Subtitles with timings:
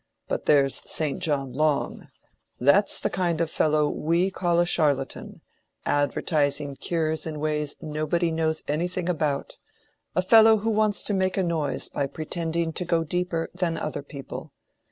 [0.27, 1.21] But there's St.
[1.21, 5.41] John Long—that's the kind of fellow we call a charlatan,
[5.85, 9.57] advertising cures in ways nobody knows anything about:
[10.15, 14.01] a fellow who wants to make a noise by pretending to go deeper than other
[14.01, 14.51] people.